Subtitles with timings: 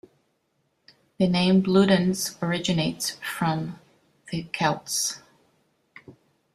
[1.19, 3.77] The name Bludenz originates from
[4.31, 5.19] the Celts.